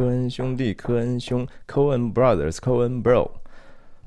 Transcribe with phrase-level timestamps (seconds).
[0.00, 3.30] 科恩兄弟，科恩兄，Coen Brothers，Coen Bro。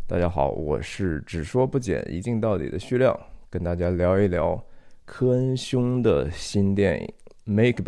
[0.07, 3.15] 大家好，我是只说不剪、一镜到底的徐亮，
[3.47, 4.59] 跟大家聊一聊
[5.05, 7.13] 科恩兄的新电影
[7.53, 7.83] 《Macbeth》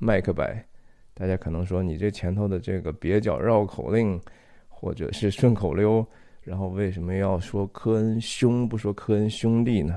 [0.00, 0.66] 麦克白。
[1.14, 4.20] 大家可能说，你这前头的这个蹩脚绕口令，
[4.68, 6.04] 或者是顺口溜，
[6.42, 9.96] 然后为什么要说科恩兄，不说科恩兄弟呢？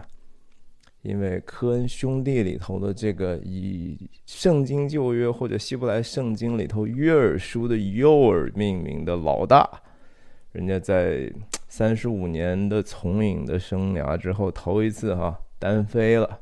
[1.08, 9.66] 因为科恩兄弟里头的这个以圣经旧约或者希伯来圣经里头约珥书的诱尔命名的老大，
[10.52, 11.32] 人家在
[11.70, 16.42] 三十五年的从影的生涯之后，头一次哈单飞了。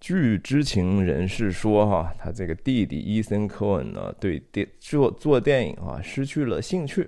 [0.00, 7.06] 据知情人士说哈，他这个弟弟伊森科恩呢，对电做做电影啊失去了兴趣。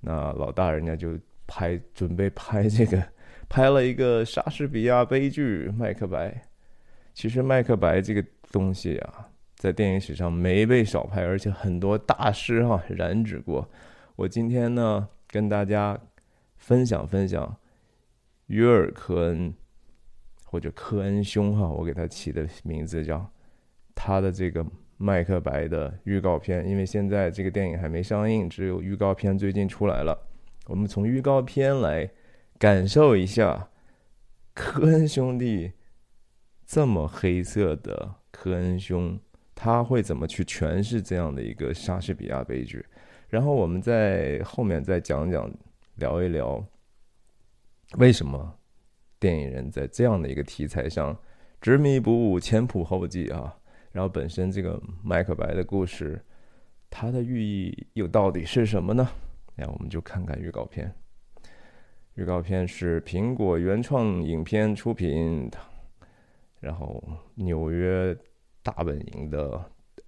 [0.00, 1.10] 那老大人家就
[1.46, 3.06] 拍准备拍这个。
[3.52, 6.30] 拍了一个莎士比亚悲剧《麦克白》，
[7.12, 13.68] 其实《麦克白》这个东西啊，在电影史上没被少拍，而且很多大师哈染指过。
[14.16, 16.00] 我今天呢，跟大家
[16.56, 17.54] 分享分享
[18.46, 19.52] 约尔科恩
[20.46, 23.30] 或者科恩兄哈，我给他起的名字叫
[23.94, 24.64] 他的这个
[24.96, 30.18] 《麦克白》的预告片，因为现在这个电影还没上映，只有预告片最近出来了。
[30.68, 32.08] 我们从预告片来。
[32.62, 33.70] 感受一下
[34.54, 35.72] 科恩兄弟
[36.64, 39.18] 这么黑色的科恩兄，
[39.52, 42.86] 他会怎么去诠释这样的一个莎士比亚悲剧？
[43.30, 45.52] 然后我们在后面再讲讲，
[45.96, 46.64] 聊一聊
[47.98, 48.56] 为什么
[49.18, 51.18] 电影人在这样的一个题材上
[51.60, 53.56] 执迷不悟、前仆后继啊？
[53.90, 56.24] 然后本身这个麦克白的故事，
[56.88, 59.10] 它的寓意又到底是什么呢？
[59.56, 60.94] 那我们就看看预告片。
[62.14, 65.50] 预告片是苹果原创影片出品，
[66.60, 67.02] 然后
[67.36, 68.14] 纽约
[68.62, 69.58] 大本营的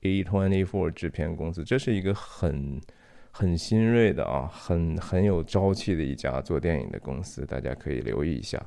[0.03, 2.79] A Twenty Four 制片公司，这是一个很
[3.31, 8.63] 很新锐的啊，很很有朝气的一家做电影的公司，大家可以留意一下。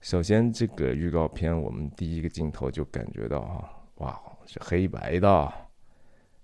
[0.00, 5.52] 首先，这个预告片我们第一个镜头就感觉到啊，哇，是黑白的，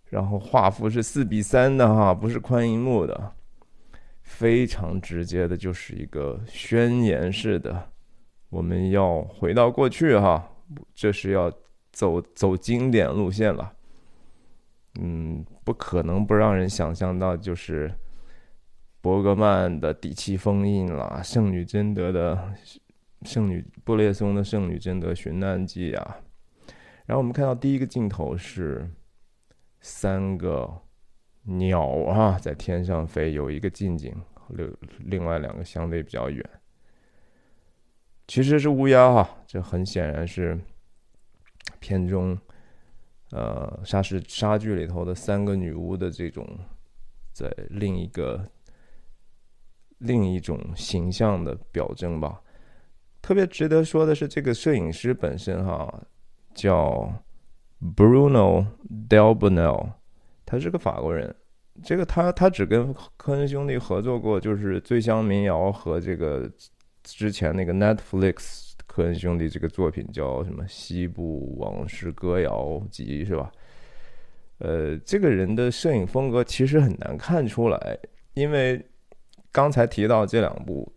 [0.04, 3.34] 然后画幅是四比三的哈，不是宽银幕的。
[4.30, 7.90] 非常直接的，就是一个宣言式的，
[8.48, 10.48] 我们要回到过去哈，
[10.94, 11.52] 这是要
[11.90, 13.72] 走走经典路线了。
[15.00, 17.92] 嗯，不可能不让人想象到，就是
[19.00, 22.36] 伯格曼的《底气封印》啦，圣女贞德的
[23.28, 26.16] 《圣女布列松的圣女贞德寻难记》啊。
[27.04, 28.88] 然后我们看到第一个镜头是
[29.80, 30.82] 三个。
[31.42, 34.14] 鸟啊，在天上飞，有一个近景，
[34.48, 36.44] 另另外两个相对比较远，
[38.28, 40.58] 其实是乌鸦哈，这很显然是
[41.78, 42.38] 片中
[43.30, 46.46] 呃莎士莎剧里头的三个女巫的这种
[47.32, 48.46] 在另一个
[49.98, 52.42] 另一种形象的表征吧。
[53.22, 56.02] 特别值得说的是，这个摄影师本身哈
[56.54, 57.12] 叫
[57.96, 58.66] Bruno
[59.08, 59.99] Delbonnel。
[60.50, 61.32] 他是个法国人，
[61.84, 66.50] 这个他他只跟科恩兄弟合作过，就是《醉乡民谣》和这个
[67.04, 73.52] 之前那个 Netflix 科恩兄弟这个作品叫什么《西部往事歌谣集》是吧？
[74.58, 77.96] 呃，这个人的摄影风格其实很难看出来，
[78.34, 78.84] 因为
[79.52, 80.92] 刚才提到这两部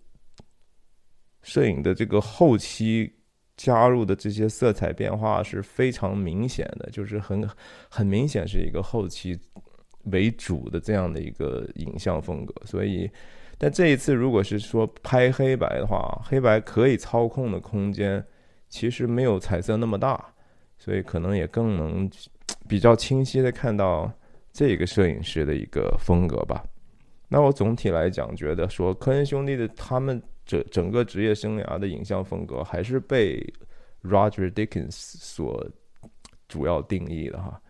[1.44, 3.14] 摄影的这个后期。
[3.56, 7.48] 加入的这些色彩变化是非常明显的，就是很
[7.88, 9.40] 很明显是一个后期
[10.06, 12.54] 为主的这样的一个影像风格。
[12.66, 13.10] 所以，
[13.58, 18.26] 但这一次如果是说拍黑白的话，黑白可以操控的空间
[18.70, 20.34] 其实没有彩色那么大，
[20.80, 22.10] 所以可能也更能
[22.68, 24.12] 比较清晰的看到
[24.52, 26.64] 这个摄影师的一个风格吧。
[27.30, 30.20] 那我总体来讲觉得说科恩兄弟的他们。
[30.46, 33.42] 整整个职业生涯的影像风格还是被
[34.04, 35.66] Roger Dickens 所
[36.48, 37.62] 主要定义的哈。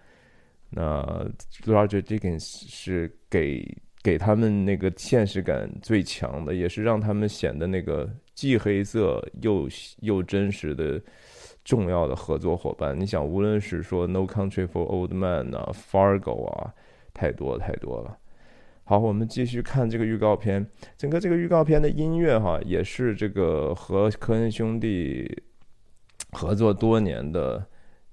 [0.69, 1.30] 那
[1.65, 3.63] Roger Dickens 是给
[4.01, 9.69] 给他们那个现实感最强的，也是让他们显得那个既黑色又
[10.00, 11.00] 又真实的
[11.63, 13.00] 重要的合作伙伴。
[13.00, 16.74] 你想，无论是说 No Country for Old Men 啊，Fargo 啊，
[17.13, 18.18] 太多太多了。
[18.85, 20.65] 好，我们继续看这个预告片。
[20.97, 25.41] 整个这个预告片的音乐哈，也是这个和科恩兄弟
[26.31, 27.65] 合作多年的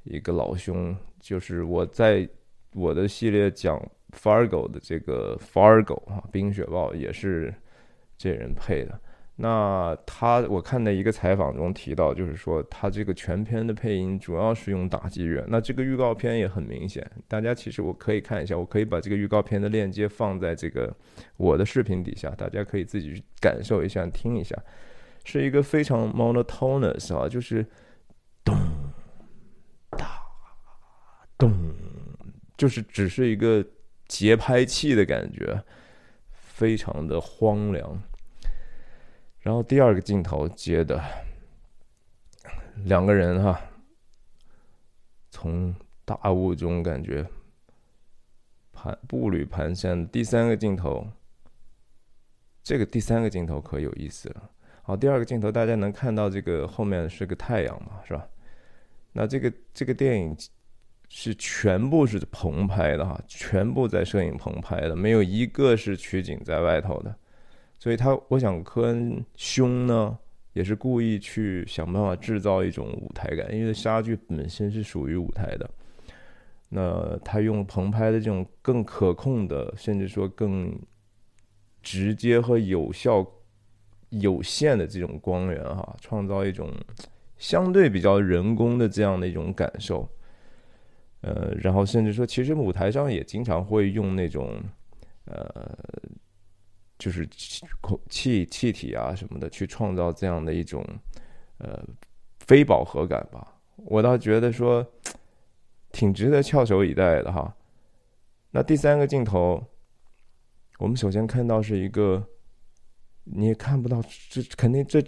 [0.04, 2.28] 一个老兄，就是我在
[2.72, 3.80] 我的系列讲
[4.12, 7.52] Fargo 的这个 Fargo 啊，《冰雪暴》也是
[8.16, 9.00] 这人配的。
[9.42, 15.42] 那他我看的一个采访中提到，就是说他这个全片的配音主要是用打击乐。
[15.48, 20.94] 那这个预告片也很明显，大家其实我可以看一下，我可以把这个预告片的链接放在这个
[21.38, 24.54] 我的视频底下，大家可以自己去感受一下，听一下，
[25.24, 27.64] 是一个非常 monotonous 啊，就是
[28.44, 28.54] 咚
[29.92, 30.06] 哒
[31.38, 31.50] 咚，
[32.58, 33.64] 就是只是一个
[34.06, 35.62] 节拍器的感觉，
[36.30, 38.02] 非常的荒凉。
[39.40, 41.02] 然后第二个镜头接的
[42.84, 43.60] 两个人哈，
[45.30, 47.26] 从大雾中感觉
[48.72, 50.06] 盘步履蹒跚。
[50.08, 51.06] 第三个镜头，
[52.62, 54.50] 这个第三个镜头可有意思了。
[54.82, 58.28] 好，第二个镜头大家能看到这个后面是个太阳嘛，是吧？
[59.12, 60.36] 那这个这个电影
[61.08, 67.16] 是全部是棚拍的哈，全部在摄影棚拍的，没有一个是取景在外头的。
[67.82, 70.18] 所以他，我想科恩兄呢，
[70.52, 75.70] 也是故意去想办法制造一种舞台感，因为莎剧本身是属于舞台的。
[76.68, 80.78] 那他用棚拍的这种更可控的，甚至说更
[81.82, 83.26] 直接和有效、
[84.10, 86.70] 有限的这种光源哈，创造一种
[87.38, 90.06] 相对比较人工的这样的一种感受。
[91.22, 94.62] 呃，然后甚至说，其实舞台上也经常会用那种
[95.24, 95.78] 呃。
[97.00, 97.26] 就是
[97.80, 100.84] 空气气体啊什么的，去创造这样的一种
[101.56, 101.82] 呃
[102.40, 103.56] 非饱和感吧。
[103.76, 104.86] 我倒觉得说
[105.90, 107.56] 挺值得翘首以待的哈。
[108.50, 109.64] 那第三个镜头，
[110.78, 112.22] 我们首先看到是一个，
[113.24, 115.02] 你也看不到这肯定这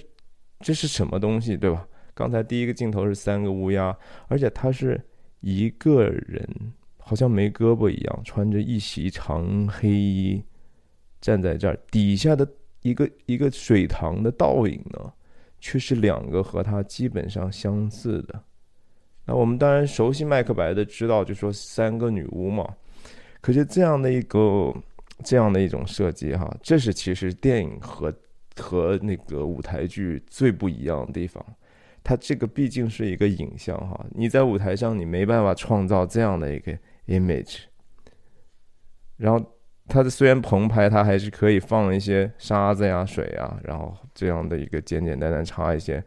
[0.61, 1.87] 这是什么东西对吧？
[2.15, 3.95] 刚才第一个镜头是三个乌鸦，
[4.29, 4.99] 而且他是
[5.41, 10.43] 一个人，好像没胳膊一样，穿着一袭长黑衣。
[11.23, 12.47] 站在这儿底下的
[12.83, 15.13] 一个一个水塘的倒影呢，
[15.61, 18.43] 却是两个和他基本上相似的。
[19.25, 22.69] 那我们当然熟悉麦克白的，知道就说三个女巫嘛。
[23.41, 24.75] 可是这样的一个
[25.23, 28.13] 这样的一种设计哈，这是其实电影和
[28.57, 31.45] 和那个舞台剧最不一样的地方。
[32.03, 36.77] 它这个毕竟是一个影像哈，你在舞台上你没办法创造这样的一个
[37.07, 37.61] image，
[39.17, 39.53] 然后。
[39.89, 46.03] 它的虽然棚拍，它还是可以放一些沙子呀、水啊，然后这样的一个简简单单插一些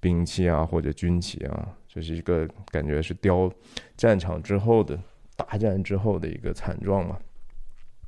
[0.00, 3.52] 兵器啊或者军旗啊，这是一个感觉是雕
[3.96, 4.98] 战场之后的
[5.36, 7.18] 大战之后的一个惨状嘛。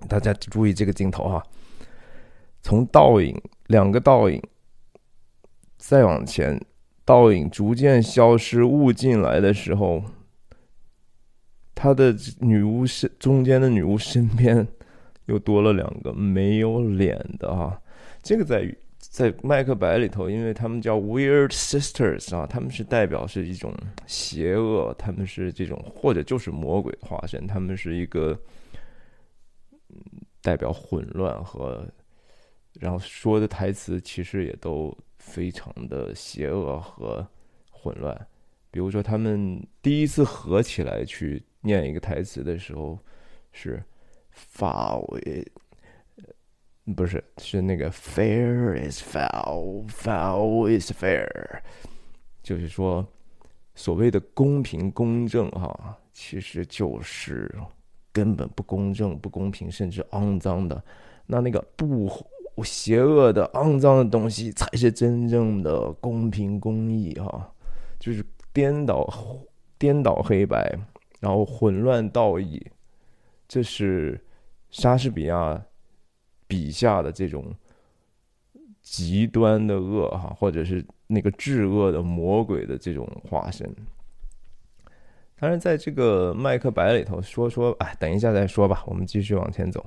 [0.09, 1.43] 大家注意这个镜头哈，
[2.63, 4.43] 从倒影两个倒影
[5.77, 6.59] 再往前，
[7.05, 10.03] 倒影逐渐消失，雾进来的时候，
[11.75, 14.67] 他的女巫身中间的女巫身边。
[15.27, 17.81] 又多了两个没有脸的哈，
[18.23, 23.73] 这个在在麦克白里头，因为他们叫 Weird Sisters 啊，他们是代表是一种
[24.07, 28.37] 邪恶，他们是这种或者就是魔鬼化身，他们是一个
[30.41, 31.87] 代表混乱和，
[32.81, 37.25] 然后说的台词其实也都非常的邪恶和
[37.71, 38.27] 混乱，
[38.71, 42.99] 比如说他们第一次合起来去念一个台词的时候
[43.53, 43.81] 是。
[44.35, 45.07] foul，
[46.97, 51.29] 不是，是那个 fair is foul，foul is fair，
[52.43, 53.07] 就是说，
[53.75, 57.55] 所谓的公平公正哈，其实就是
[58.13, 60.83] 根本不公正、不公平，甚至肮脏的。
[61.27, 62.11] 那那个不
[62.65, 67.51] 邪恶的、肮脏的东西，才是真正的公平公义哈，
[67.99, 69.09] 就是颠倒、
[69.79, 70.77] 颠倒黑白，
[71.21, 72.61] 然后混乱道义。
[73.53, 74.19] 这是
[74.71, 75.63] 莎士比亚
[76.47, 77.55] 笔下的这种
[78.81, 83.71] 极端的恶哈，或者是那个至恶的魔鬼的这种化身。
[85.39, 89.85] 当然，在这个《麦克白》里头说说，哎，等一下再说吧，我们继续往前走。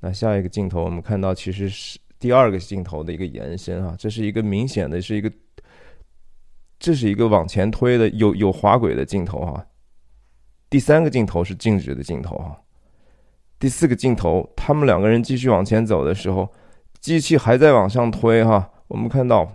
[0.00, 5.30] 那下一个镜头，我们看到其实是第二个镜头的一个延伸啊，这是一个明显的是一个，
[6.78, 9.66] 这是一个往前推的有有滑轨的镜头哈。
[10.70, 12.58] 第三个镜头是静止的镜头哈。
[13.62, 16.52] 第四个镜头，他们两个人继续往前走的时候，
[16.98, 18.68] 机器还在往上推哈。
[18.88, 19.52] 我们看到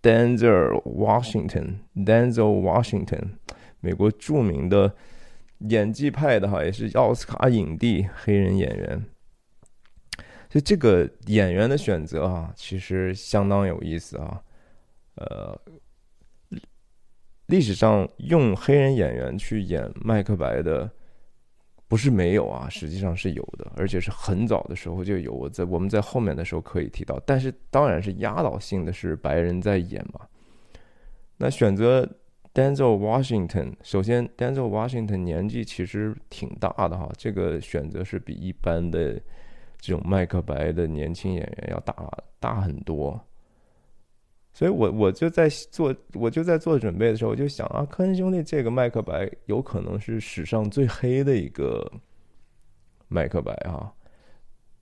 [0.00, 3.32] Denzel Washington，Denzel Washington，
[3.80, 4.94] 美国著名的
[5.58, 9.04] 演技派的哈，也是奥斯卡影帝黑人演员。
[10.48, 14.40] 所以这个演员的选择啊，其实相当有意思啊。
[15.16, 15.60] 呃，
[17.48, 20.90] 历史上用黑人演员去演麦克白的。
[21.90, 25.32] 不是没有啊，实际上是有的，而且是很早的时候就有。
[25.32, 30.20] 我在我们在后面的时候可以提到，但是当然是压倒性的是白人在演嘛。
[31.36, 32.08] 那选择
[32.54, 39.20] Denzel Washington，首先 Denzel Washington 年纪其实挺大的哈，这个选择是比一般的
[39.80, 41.92] 这种麦克白的年轻演员要大
[42.38, 43.20] 大很多。
[44.60, 51.90] 所以我我就在做，我就在做准备的时候，我就想啊，科恩兄弟这个麦克白有可能是史上最黑的一个
[53.08, 53.90] 麦克白啊。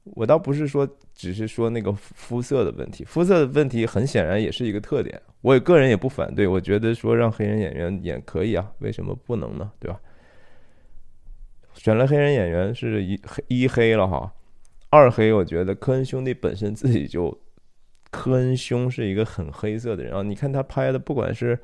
[0.02, 5.22] 我倒不是说只是说那个肤色的问题，肤色的问题很显然也是一个特点。
[5.42, 9.70] 我也个人也不反对，我觉得说让黑人演员演可以啊，为什么不能呢？
[9.78, 10.00] 对吧？
[11.74, 14.34] 选了黑人演员是一黑一黑了哈，
[14.90, 17.32] 二黑我觉得科恩兄弟本身自己就。
[18.10, 20.22] 科恩兄是一个很黑色的人啊！
[20.22, 21.58] 你看他拍的，不管是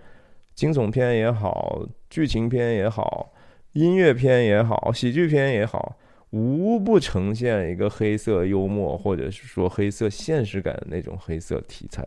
[0.55, 3.33] 惊悚片也好，剧情片也好，
[3.73, 5.97] 音乐片也好，喜剧片也好，
[6.31, 12.07] 无不呈现一个黑色幽默，或者是说黑色现实感的那种黑色题材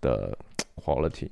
[0.00, 0.36] 的
[0.82, 1.28] quality。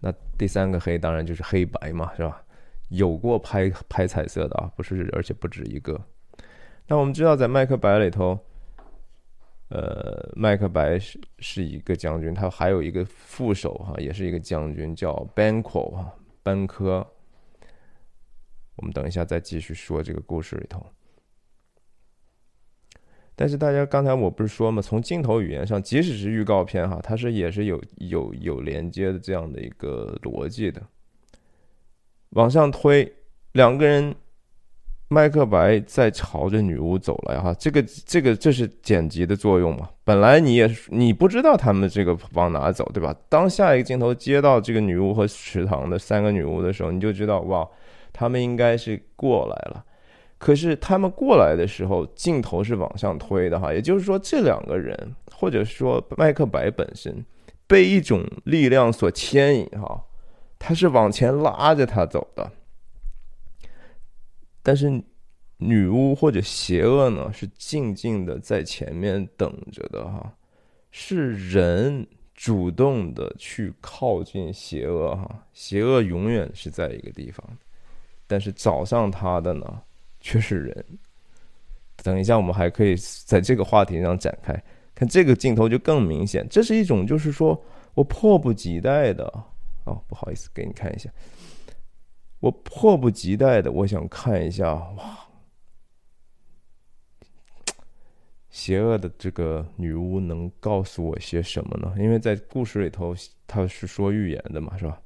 [0.00, 2.42] 那第三个黑当然就是黑白嘛，是吧？
[2.90, 5.98] 有过拍拍彩色的啊，不是，而且不止一个。
[6.86, 8.38] 那我们知道，在《麦克白》里头。
[9.74, 17.06] 呃，麦克白是是一个将军，他还有一个副手哈，也是一个将军，叫 Banquo 哈，班科。
[18.76, 20.84] 我们等一下再继续说这个故事里头。
[23.34, 30.86] 但是大家刚才我不是说嘛，从镜头语言上，即使是预告片哈，它是也是有有有连接的这样的一个逻辑的，
[32.30, 33.10] 往上推
[33.52, 34.14] 两个人。
[35.12, 39.90] 麦克白在朝着女巫走来，哈，这个这个这是剪辑的作用嘛？
[40.02, 43.14] 本来你也你不知道他们这个往哪走，对吧？
[43.28, 47.68] 当下一个镜头接到这个女巫和池塘的三个女巫的时候，你就知道哇，
[48.12, 49.84] 他们应该是过来了。
[50.38, 57.24] 可是他们过来的时候，镜头是往上推的，哈，也就是说这两个人或者说麦克白本身
[57.66, 60.02] 被一种力量所牵引，哈，
[60.58, 62.50] 他是往前拉着他走的。
[64.62, 65.02] 但是，
[65.56, 70.32] 女巫或者邪恶呢，是静静的在前面等着的哈，
[70.90, 77.44] 是人主动的去靠近邪恶哈，邪恶永远是在一个地方，
[78.26, 79.80] 但是找上他的呢，
[80.20, 80.84] 却是人。
[82.02, 84.60] 等一下，我们还可以在这个话题上展开，
[84.94, 87.60] 看这个镜头就更明显，这是一种就是说
[87.94, 89.24] 我迫不及待的
[89.84, 91.08] 哦，不好意思，给你看一下。
[92.42, 95.16] 我迫不及待的，我想看一下哇，
[98.50, 101.94] 邪恶的这个女巫能告诉我些什么呢？
[101.96, 103.14] 因为在故事里头，
[103.46, 105.00] 她是说预言的嘛，是吧？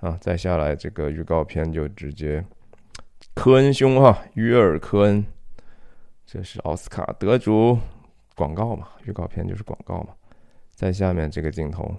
[0.00, 2.44] 啊，再下来这个预告片就直接
[3.32, 5.24] 科恩兄哈，约尔科恩，
[6.26, 7.78] 这是奥斯卡得主，
[8.34, 10.14] 广告嘛，预告片就是广告嘛。
[10.74, 11.96] 在下面这个镜头。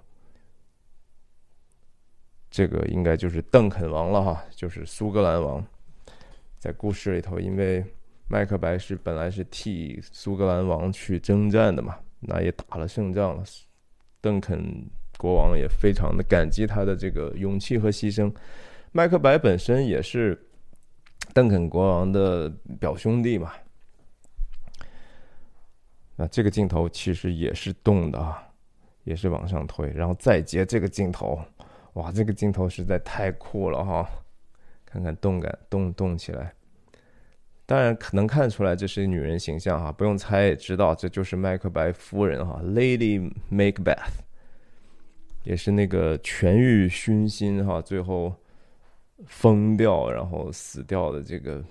[2.51, 5.63] 这个应该就是邓肯王了哈，就是苏格兰王。
[6.57, 7.83] 在故事里头，因为
[8.27, 13.43] 麦克白是本来是替苏格兰王去征战的嘛，那也打了胜仗了。
[14.19, 14.61] 邓肯
[15.17, 18.33] 国王也非常的感激他的这个勇气和牺牲。
[18.91, 20.37] 麦克白本身也是
[21.33, 23.53] 邓肯国王的表兄弟嘛。
[26.17, 28.43] 那这个镜头其实也是动的啊，
[29.05, 31.39] 也是往上推，然后再接这个镜头。
[31.93, 34.07] 哇，这个镜头实在太酷了哈！
[34.85, 36.53] 看看动感，动动起来。
[37.65, 44.19] 当然可能看出来这是女人形象哈，不用猜也知道这就是麦克白夫人哈，Lady Macbeth，
[45.43, 48.33] 也是那个权欲熏心哈，最后
[49.25, 51.63] 疯掉然后死掉的这个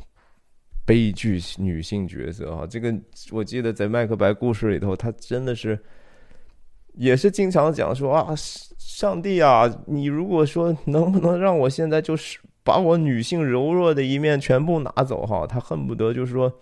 [0.84, 2.66] 悲剧女性角色哈。
[2.66, 2.94] 这个
[3.30, 5.78] 我记得在麦克白故事里头，她真的是。
[6.98, 8.34] 也是经常讲说啊，
[8.76, 16.52] 上帝啊，你如果说能不能让我现在就是把我女性柔弱的一面全部拿走哈，他恨不得就是说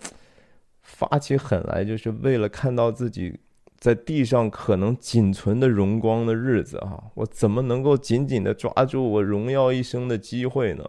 [0.82, 3.40] 发起狠来，就是为了看到自己
[3.78, 10.84] 在地上可能仅存的荣光的日子哈，我怎么能够紧紧的抓住我荣耀一生的机会呢？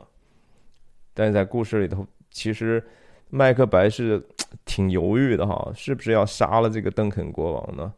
[1.13, 2.83] 但是在故事里头，其实
[3.29, 4.21] 麦克白是
[4.65, 7.93] 挺犹豫的哈，是不是要杀了这个邓肯国王呢？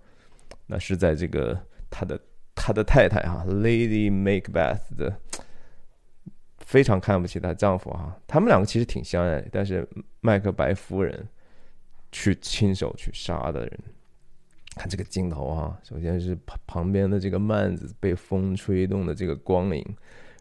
[0.72, 1.60] 那是在这个
[1.90, 2.20] 他的
[2.54, 5.20] 他的太太哈，Lady Macbeth 的
[6.60, 9.88] 非常看不起她丈夫哈，他们两个其实挺相爱，但是
[10.22, 11.28] 麦克白夫人
[12.12, 13.80] 去亲手去杀的人，
[14.76, 19.84] 看这个镜头哈，首先是旁旁边的这个幔子被风吹动的这个光影，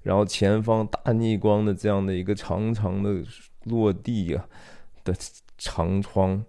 [0.02, 3.25] 然后前方大逆光的这样的一个长长的
[3.64, 4.47] 落地啊
[5.04, 5.14] 的
[5.56, 6.44] 长窗，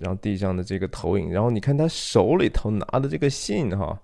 [0.00, 3.98] 然后地上的这个投影，然后你看他手里头拿的这个信哈，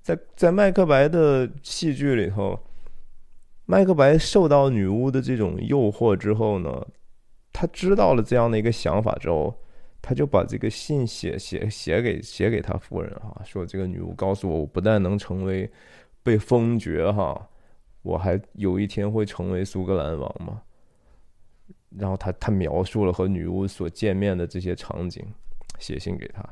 [0.00, 2.58] 在在麦克白的戏剧里头，
[3.66, 6.86] 麦克白受到女巫的这种诱惑之后呢，
[7.52, 9.52] 他知道了这样的一个想法之后。
[10.00, 15.68] 他就把这个信写写写给写给他夫人哈，说这个女巫告诉我，我不但能成为
[16.22, 17.48] 被封爵哈，
[18.02, 20.62] 我还有一天会成为苏格兰王嘛。
[21.96, 25.24] 然后他他描述了和女巫所见面的这些场景，
[25.78, 26.44] 写信给他。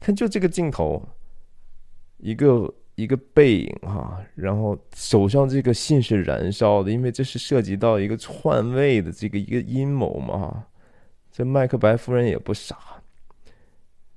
[0.00, 1.02] 看就这个镜头，
[2.18, 10.66] 一个一个背影哈，然后手上这个信是燃烧的，因为这是涉及到一个篡位的这个一个阴谋嘛。
[11.32, 12.76] 这麦克白夫人也不傻，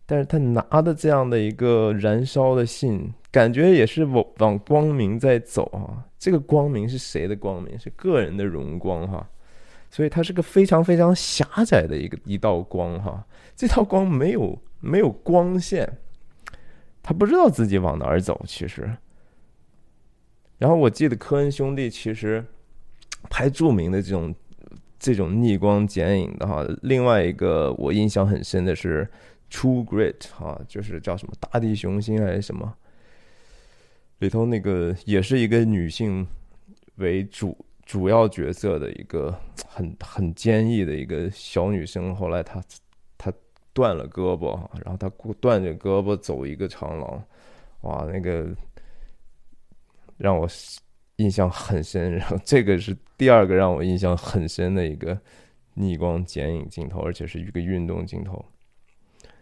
[0.06, 6.06] 但是他拿的这样的一个燃烧的信，感觉也是往往光明在走啊。
[6.20, 7.80] 这个光明是谁的光明？
[7.80, 9.28] 是个人的荣光哈。
[9.98, 13.26] 所以它是个非常非常狭窄的一个一道光哈。
[13.56, 15.98] 这道光没有没有光线，
[17.02, 18.40] 他不知道自己往哪儿走。
[18.46, 18.96] 其实，
[20.60, 22.46] 然后我记得科恩兄弟其实
[23.28, 24.36] 拍著名的这种。
[25.00, 29.08] 这种逆光剪影的哈，另外一个我印象很深的是
[29.56, 32.76] 《True Grit》哈，就是叫什么大地雄心还是什么，
[34.18, 36.26] 里头那个也是一个女性
[36.96, 37.56] 为主
[37.88, 39.34] 主要角色的一个
[39.66, 42.62] 很很坚毅的一个小女生，后来她
[43.18, 43.34] 她
[43.74, 47.24] 断了胳膊，然后她断着胳膊走一个长廊，
[47.82, 48.48] 哇，那个
[50.18, 50.48] 让我。
[51.20, 55.20] 印象很深，然后这个是第二个让我印象很深的一个
[55.74, 58.46] 逆光剪影镜头，而且是一个运动镜头。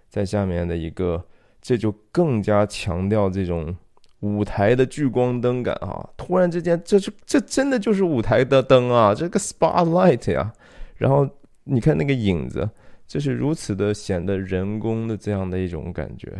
[0.07, 1.27] 在下面的一个，
[1.61, 3.75] 这就更加强调这种
[4.22, 6.10] 舞台的聚光灯感啊！
[6.17, 10.51] 突然之间，这是这真的就是舞台的灯啊，这个 spotlight 呀！
[10.95, 11.27] 然后
[11.65, 12.67] 你看那个影子，
[13.07, 16.31] 这是如此的显得人工的这样的一种感觉。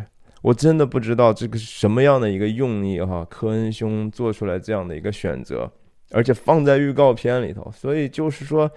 [0.42, 5.72] 我真的不知道这个是什么样的一个用意哈，科恩兄做出来这样的一个选择，
[6.12, 8.70] 而且放在预告片里头，所以就是说，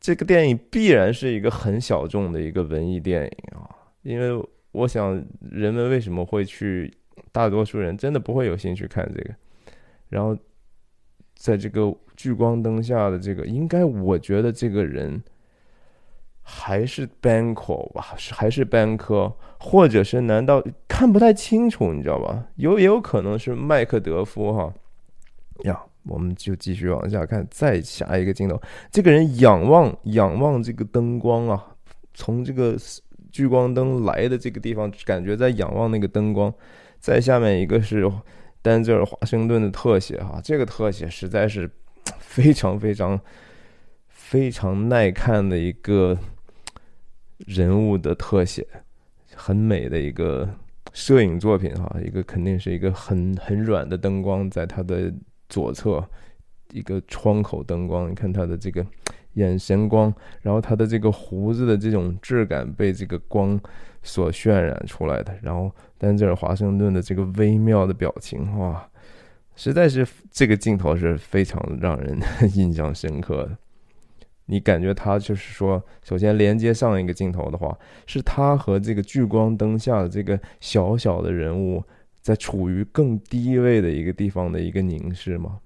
[0.00, 3.68] 这个电影必然是一个很小众的一个文艺电影啊，
[4.02, 6.90] 因为我想人们为什么会去，
[7.32, 9.34] 大多数人真的不会有兴趣看这个，
[10.08, 10.36] 然后
[11.34, 15.20] 在这个聚光灯下的这个，应该我觉得这个人。
[16.44, 21.92] 还是 Banco 吧，是还是 Banco，或者是难道看不太清楚？
[21.92, 22.44] 你知道吧？
[22.56, 24.74] 有也有可能是麦克德夫哈。
[25.62, 31.64] 呀，我们就继续往下看，再下一个镜头，这个人仰望仰望这个灯光啊，
[32.12, 32.76] 从这个
[33.30, 36.52] 聚光灯来的这个地方，感觉在仰望那个灯光。
[37.02, 38.10] 再下面一个是
[38.62, 41.70] 丹泽尔华盛顿的特写哈，这个特写实在是
[42.18, 43.20] 非常非常
[44.08, 46.16] 非常耐看的一个。
[47.44, 48.64] 人物的特写，
[49.34, 50.48] 很美的一个
[50.92, 55.12] 摄影作品哈，一个肯定是一个很很软的灯光，在他的
[55.48, 56.08] 左侧，
[56.70, 58.86] 一个窗口灯光，你看他的这个
[59.34, 63.60] 眼神光，然后他的这个胡子的这种质感被这个光
[64.02, 68.88] 所渲染出来的，然后丹泽尔华盛顿的这个微妙的表情，哇，
[69.54, 72.18] 实在是这个镜头是非常让人
[72.54, 73.56] 印象深刻的。
[74.46, 81.82] 你感觉他就是说，首先连接上一个镜头的话，是他和这个聚光灯下的这个小小的人物
[82.20, 85.60] 在处于更低位的一个地方的一个凝视吗？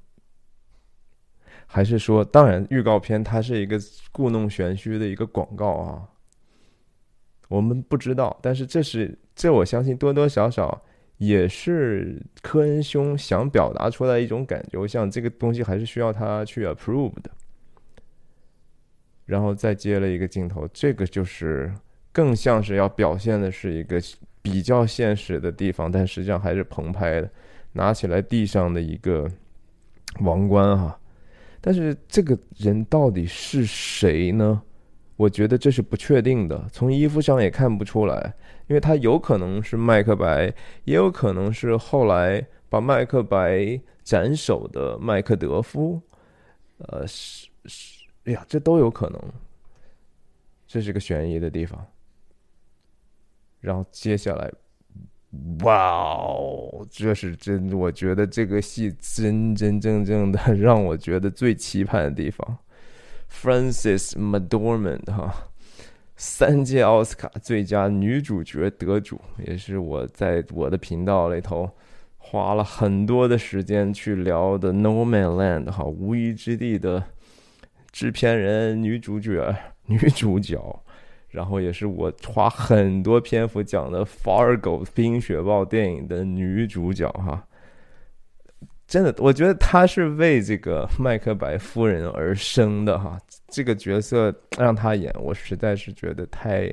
[1.66, 3.78] 还是说，当然，预告片它是一个
[4.12, 6.08] 故弄玄虚的一个广告啊，
[7.48, 8.38] 我们不知道。
[8.40, 10.80] 但是这是这，我相信多多少少
[11.18, 14.78] 也是科恩兄想表达出来一种感觉。
[14.78, 17.30] 我想这个东西还是需要他去 approve 的。
[19.24, 21.72] 然后再接了一个镜头，这个就是
[22.12, 24.00] 更像是要表现的是一个
[24.40, 27.28] 比较现实的地方，但实际上还是棚拍的。
[27.72, 29.28] 拿起来地上的一个
[30.20, 30.98] 王冠哈，
[31.66, 34.62] 但是这个人到底是谁呢？
[35.16, 38.32] 我觉得这是不确定的，从衣服上也看不出来，
[38.68, 46.00] 因为他有可能是麦克白，也有可能是后来把麦克白斩首的麦克德夫，
[46.78, 48.06] 呃是是。
[48.26, 49.20] 哎呀，这都有可能，
[50.68, 51.84] 这是个悬疑的地方。
[53.58, 54.52] 然后接下来，
[55.64, 55.74] 哇
[56.14, 62.58] 哦，这是真，我觉得这个戏真真正正的让我觉得最期盼的地方。
[63.30, 65.50] Frances McDormand 哈，
[66.16, 71.68] 三届奥斯卡最佳女主角得主，也是我在我的频道里头
[72.16, 77.02] 花了很多的时间去聊的《No Man Land》哈，无依之地的
[77.90, 79.54] 制片人、女主角、
[79.86, 80.82] 女主角，
[81.36, 87.46] 然后也是我花很多篇幅讲的《Fargo》冰雪暴电影的女主角哈。
[88.88, 93.20] 真的，我觉得她是为这个麦克白夫人而生的哈。
[93.48, 96.72] 这个角色让她演，我实在是觉得太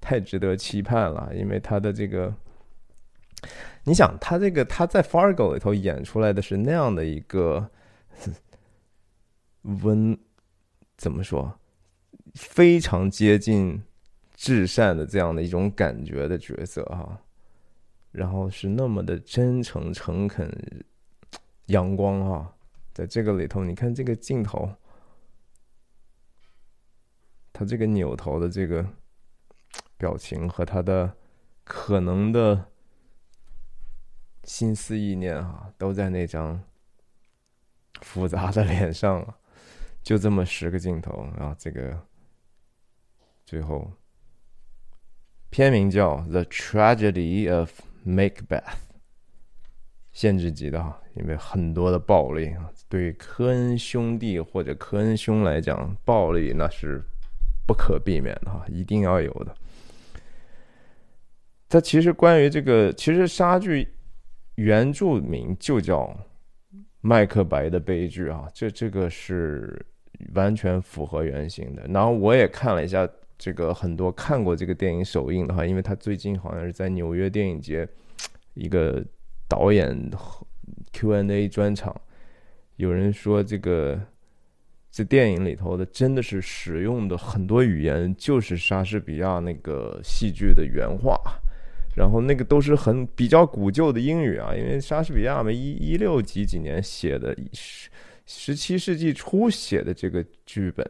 [0.00, 2.34] 太值得期盼了，因为她的这个。
[3.84, 7.70] 你想，他这个他在《Fargo》里头演出来的是那样的一个
[9.62, 10.18] 温，
[10.96, 11.58] 怎么说，
[12.34, 13.80] 非常接近
[14.38, 17.20] 至善的这样的一种感觉的角色哈，
[18.12, 20.48] 然后是那么的真诚、诚恳、
[21.66, 22.54] 阳光哈，
[22.94, 24.72] 在这个里头，你看这个镜头，
[27.52, 28.86] 他这个扭头的这个
[29.96, 31.16] 表情和他的
[31.64, 32.70] 可能的。
[34.44, 36.58] 心思意念啊，都在那张
[38.00, 39.36] 复杂的脸上了，
[40.02, 41.54] 就这么十个镜头啊。
[41.58, 42.06] 这个
[43.44, 43.92] 最后
[45.50, 47.70] 片名叫《The Tragedy of
[48.06, 48.62] Macbeth》，
[50.12, 52.70] 限制级的哈，因为很多的暴力啊。
[52.88, 57.02] 对科恩兄弟或者科恩兄来讲，暴力那是
[57.66, 59.54] 不可避免的哈，一定要有的。
[61.68, 63.88] 它其实关于这个，其实杀剧。
[64.54, 66.02] 原著名就叫
[67.00, 69.86] 《麦克白的悲剧》啊，这这个是
[70.34, 71.86] 完全符合原型的。
[71.86, 73.08] 然后我也看了一下
[73.38, 77.88] 这个很多看过这个电影首映的话，因为他最近好像是在纽约电影节
[78.54, 79.04] 一个
[79.48, 80.10] 导演
[80.92, 81.94] Q&A 专场，
[82.76, 84.00] 有人说这个
[84.90, 91.18] 这电影里头的真的是使用的很多语言就是莎士比亚那个戏剧的原话。
[91.96, 97.90] 然后那个都是很比较古旧的英语啊，因为莎士比亚嘛，一一六几几年写的，十
[98.24, 100.88] 十七世纪初写的这个剧本，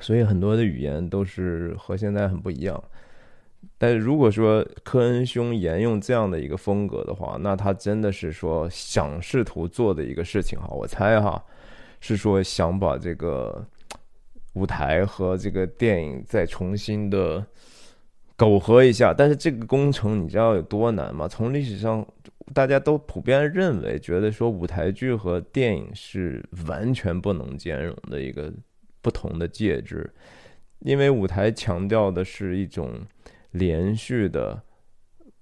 [0.00, 2.82] 所以很多的语言都是和现在很不一样。
[3.78, 11.42] 但是如果说科恩兄沿用这样的一个风格的话，那他真的是说想试图做的一个事情哈，我猜哈，
[12.00, 13.66] 是说想把这个
[14.52, 17.44] 舞台和这个电影再重新的。
[18.36, 21.28] 苟合一下，但是这个工程你知道有多难吗？
[21.28, 22.04] 从历史上，
[22.52, 28.52] 大家都普遍认为，觉得说舞台剧和电影是完全不能兼容的一个
[29.04, 30.10] 不同的介质，
[30.78, 33.02] 因为舞台强调的是一种
[33.50, 34.62] 连续的、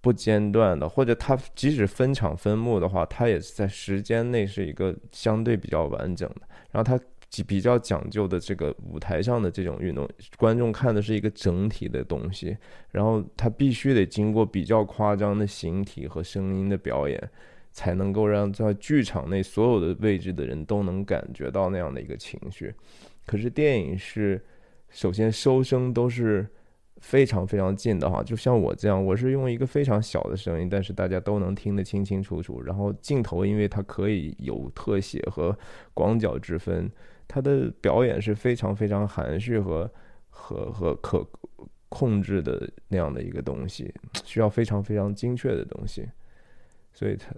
[0.01, 7.01] 不间断的，或者它即使分场分幕的话，它也是在时间内是一个相对比较完整的，然后它。
[7.47, 12.55] 比较讲究的这个舞台上的这种运动，观众看的是一个整体的东西，
[12.91, 17.19] 然后它必须得经过比较夸张的形体和声音的表演，
[17.71, 22.75] 才能够让在剧场内所有的位置的人都能感觉到那样的一个情绪。
[23.27, 24.43] 可是电影是，
[24.89, 26.47] 首先收声都是
[26.99, 32.63] 非常非常近的哈，就像我这样，我是用一个非常小的声音，但是大家都能听得清清楚楚。
[32.63, 35.57] 然后镜头因为它可以有特写和
[35.95, 36.91] 广角之分。
[37.29, 39.91] 它的表演是非常非常含蓄和
[40.29, 41.27] 和和可
[41.89, 46.07] 控制的那样的一个东西，需要非常非常精确的东西，
[46.93, 47.31] 所以它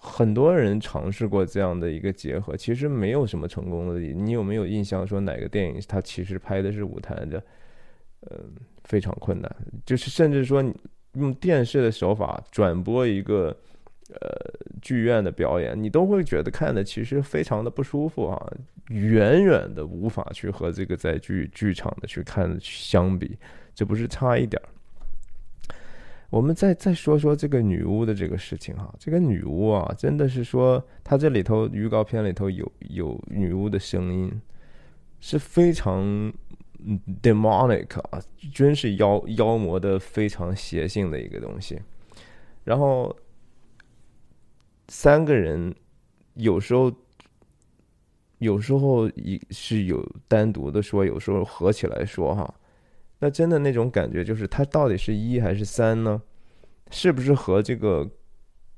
[0.00, 4.00] 很多人尝试过这样的一个结合，其实没有什么成功的。
[4.00, 7.42] 你有没有印象说哪个电影它其实拍的是舞台的？
[8.30, 8.52] 嗯，
[8.84, 10.64] 非常困难，就是甚至说
[11.12, 13.56] 用电视的手法转播一个。
[14.12, 14.28] 呃，
[14.82, 18.52] 剧院的表演，你都会觉得看的其实非常的不舒服啊，
[18.88, 23.38] 远远的无法去和这个在剧剧场的去看相比，
[23.72, 24.68] 这不是差一点儿。
[26.30, 34.40] 我们再再说说这个女巫的这个事情哈，这个女巫啊，真的是说，它这里头预告片里头有有女巫的声音，
[35.20, 36.32] 是非常
[37.22, 38.22] demonic 啊，
[38.54, 41.78] 真是妖妖魔的非常邪性的一个东西，
[42.64, 43.14] 然后。
[44.92, 45.72] 三个人
[46.34, 46.92] 有时候，
[48.38, 52.52] 有时候一是有单独的说，有时候合起来说哈。
[53.20, 56.20] 那真的那种感觉就是，它到底是一还是三呢？
[56.90, 58.04] 是不是和这个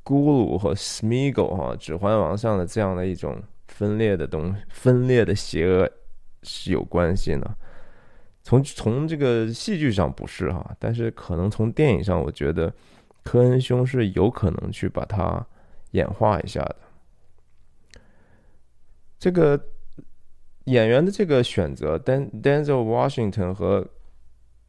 [0.04, 5.90] 咕噜和 Smiggle 哈《指环王》上的这样的一种分裂的东分裂的邪恶
[6.42, 7.56] 是有关系呢？
[8.42, 12.70] 从从这个戏剧上不是哈，但是可能从电影上，我觉得
[13.22, 15.46] 科恩兄是有可能去把它。
[15.92, 16.76] 演化一下的，
[19.18, 19.62] 这个
[20.64, 23.86] 演员的这个选择，Dan Denzel Washington 和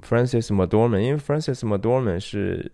[0.08, 2.72] Francis McDormand，因为 Francis McDormand 是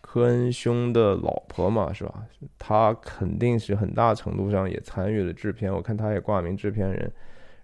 [0.00, 2.24] 科恩兄的老婆嘛，是吧？
[2.58, 7.12] 他肯定是很大程度上也参与了制片，我看他也挂名制片人。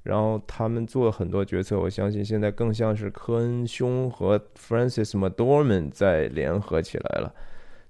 [0.03, 7.33] 然后他们做很多决策，我相信现在更像是科恩兄和 Francis McDormand 在联合起来了，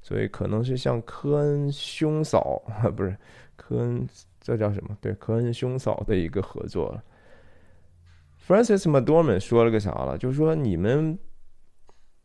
[0.02, 3.16] 所以可能是像科恩兄嫂啊， 不是
[3.56, 4.06] 科恩，
[4.40, 4.94] 这叫什么？
[5.00, 7.00] 对，科恩兄嫂的一个合作。
[8.46, 10.18] Francis m c d o r m a n 说了个啥了？
[10.18, 11.18] 就是说你们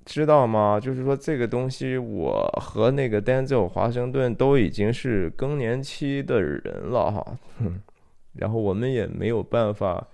[0.03, 0.79] 知道吗？
[0.79, 7.37] 就是说这个东西，我和那个 Denzel 华盛顿都已经是更年期的人了哈。
[8.33, 10.07] 然后我们也没有办法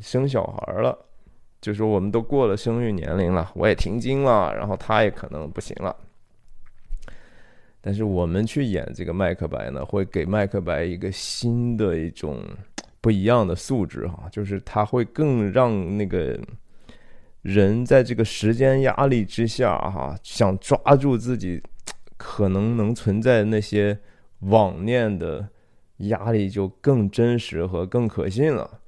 [0.00, 0.98] 生小孩了，
[1.60, 5.94] 就说我们都过了生育年龄了，我也停经了，然后他也可能不行了。
[7.80, 12.42] 但是我们去演这个麦克白呢，会给麦克白一个新的一种
[13.00, 16.38] 不一样的素质哈，就是他会更让那个
[17.42, 21.62] 人在这个时间压力之下哈，想抓住自己
[22.16, 23.98] 可能能存在那些
[24.40, 25.48] 妄念的。
[26.02, 28.78] 压力就更真实和更可信了。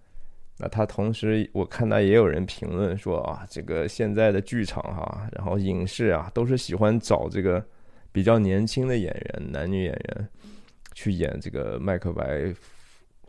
[0.59, 7.67] 那他同时，我看到也有人评论说啊，这个现在的剧场哈，然后影视啊，都是喜欢找这个
[8.13, 10.29] 比较年轻的演员，男女演员
[10.95, 12.55] 去演这个麦克白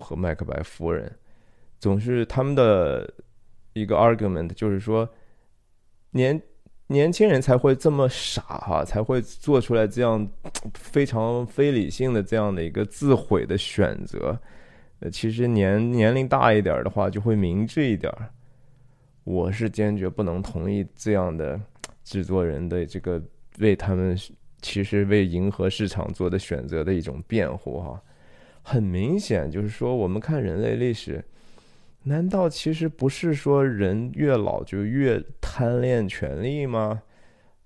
[0.01, 1.09] 和麦克白夫人，
[1.79, 3.13] 总是他们的
[3.73, 5.07] 一个 argument 就是说
[6.09, 6.41] 年。
[6.87, 10.29] 年轻人才会这么傻哈，才会做出来这样
[10.73, 14.37] 非常非理性的这样的一个自毁的选择。
[14.99, 18.13] 呃，其实年年龄大一点的话，就会明智一点。
[19.23, 21.57] 我是坚决不能同意这样的
[22.03, 23.23] 制作人的这个
[23.59, 24.13] 为他们
[24.61, 28.01] 其实为迎合市场做的选择的一种辩护哈。
[28.61, 31.23] 很明显，就是说我们看人类历史。
[32.03, 37.03] 难道其实不是说人越老就越贪恋权力吗？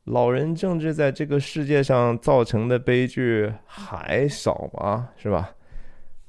[0.03, 5.09] 老人政治在这个世界上造成的悲剧还少吗？
[5.15, 5.55] 是吧？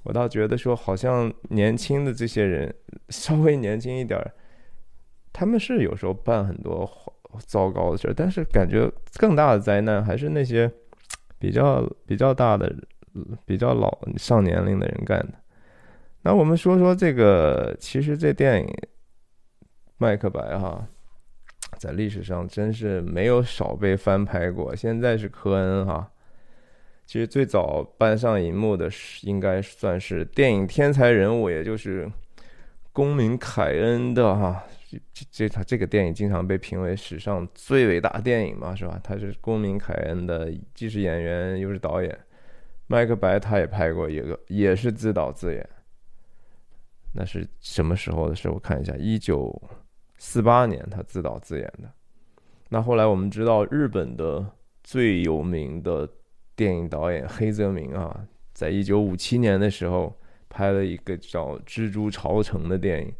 [0.04, 2.72] 我倒觉得说，好像年轻的这些人
[3.08, 4.18] 稍微年轻一点
[5.32, 6.88] 他们是有时候办很多
[7.40, 10.70] 糟糕的事儿但是感觉更大的灾难还是那些
[11.38, 12.72] 比较比较大的、
[13.44, 15.34] 比较老上年龄的人干的。
[16.22, 18.66] 那我们说说这个，其实这电影
[19.98, 20.84] 《麦克白》哈，
[21.78, 24.74] 在历史上真是没有少被翻拍过。
[24.74, 26.10] 现在是科恩哈，
[27.06, 32.10] 其实最早搬上银幕的是应该算是电影天才人物，也就是
[32.92, 34.64] 公民凯恩的哈。
[35.12, 38.98] 这这他这个电影经常被评为史上最伟大电影嘛，是吧？
[39.02, 42.18] 他是公民凯恩的，既是演员又是导演。
[42.86, 45.68] 麦克白他也拍过一个，也是自导自演。
[47.12, 48.48] 那是什么时候的事？
[48.48, 49.60] 我看一下，一九
[50.18, 51.90] 四八年他自导自演的。
[52.68, 54.44] 那后来我们知道，日本的
[54.84, 56.08] 最有名的
[56.54, 60.14] 电影导演黑泽明啊，在一九五七年的时候
[60.48, 63.14] 拍了一个叫《蜘蛛朝城》的电影，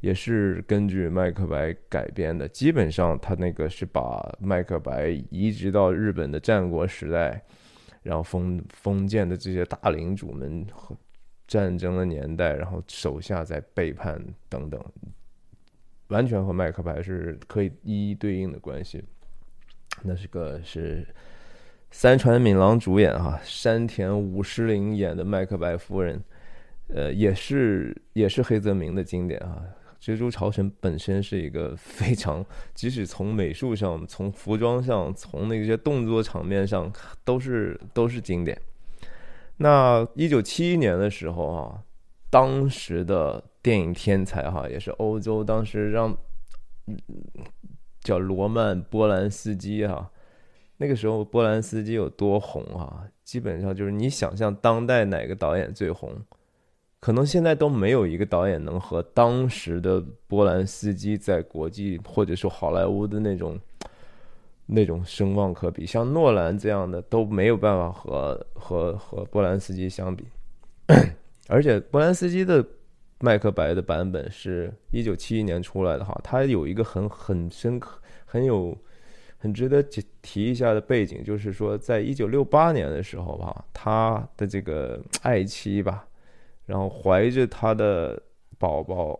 [0.00, 2.48] 也是根据麦克白改编的。
[2.48, 7.42] 基本上他那个是把麦克白移植到日本的战国时代，
[8.02, 10.96] 然后封封建的这些大领主们和。
[11.48, 14.82] 战争的年代，然后手下在背叛等等，
[16.06, 19.04] 完全和麦克白是可以一一对应的关系。
[20.02, 21.06] 那是个是
[21.90, 26.22] 三船敏郎主演哈，山田五十铃演的麦克白夫人，
[26.88, 29.62] 呃，也是也是黑泽明的经典啊。
[30.02, 38.60] 蜘蛛朝神本身是一个 非常，即使从美术上、从服装上、从那些动作场面上，都是都是经典。
[39.58, 41.84] 那一九七一年的时候啊，
[42.28, 46.16] 当时的电影天才哈，也是欧洲当时让
[48.00, 50.10] 叫罗曼波兰斯基哈，
[50.78, 53.06] 那个时候波兰斯基有多红啊？
[53.22, 56.12] 基本上就是你想象当代哪个导演最红，
[57.02, 63.60] 可能现在都没有一个导演能和当时的波兰斯基在国际或者说好莱坞的那种。
[64.64, 70.24] 那种声望可比，像诺兰这样的都没有办法和和和波兰斯基相比，
[71.48, 72.64] 而且波兰斯基的
[73.18, 78.74] 麦克白的版本是一九七一年出来的哈，他有一个很很深刻、很有
[79.36, 79.82] 很值得
[80.22, 86.06] 提一下的背景，就是说在一九六八年的时候哈，他的这个爱妻吧，
[86.66, 88.22] 然后怀着他的
[88.58, 89.18] 宝宝。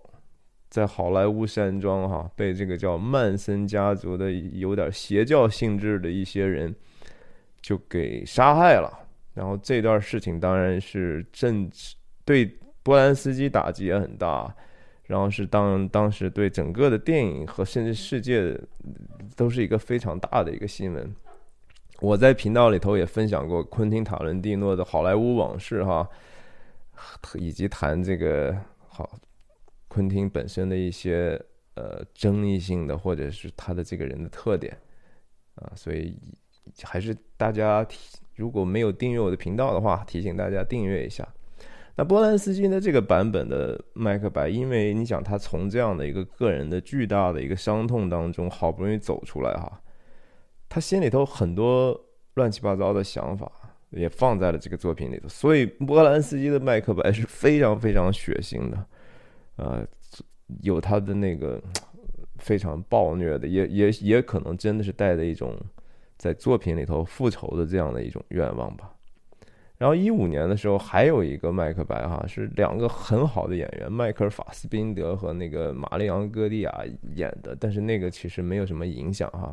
[0.68, 6.74] 在好莱坞山庄，哈，被这个叫曼森家族的有点邪教性质的一些人
[7.61, 8.90] 就给杀害了。
[9.35, 12.50] 然后这段事情当然是政治对
[12.83, 14.50] 波兰斯基打击也很大，
[15.05, 18.59] 然后是当当时对整个的电影和甚至世界
[19.37, 21.14] 都是一个非常大的一个新闻。
[22.00, 26.09] 我在频道里头也分享过昆汀塔伦蒂诺的好莱坞往事哈，
[27.35, 28.57] 以及谈这个
[28.88, 29.18] 好
[29.88, 31.40] 昆汀本身的一些
[31.74, 34.76] 呃争议性的或者是他的这个人的特点
[35.57, 36.18] 啊，所以
[36.83, 37.87] 还是大家
[38.35, 41.26] 如果没有订阅我的频道的话，提醒大家订阅一下。
[41.94, 49.83] 那波兰斯基的这个版本的麦克白，因为你想他从这样的一个个人的巨大的一个伤痛当中好不容易走出来哈，
[50.70, 51.98] 他心里头很多
[52.35, 53.52] 乱七八糟的想法
[53.92, 58.87] 也放在了这个作品里头，所以波兰斯基的麦克白是非常非常血腥的，
[59.57, 59.87] 呃，
[60.62, 61.62] 有他的那个
[62.38, 65.57] 非常暴虐的，也也也可能真的是带着一种
[66.16, 68.90] 在作品里头复仇的这样的一种愿望吧。
[69.78, 76.85] 然后一五年的时候，还有一个麦克白哈，是两个很好的演员，迈克尔·法斯宾德和那个玛丽昂·戈蒂亚
[77.16, 79.52] 演的，但是那个其实没有什么影响哈，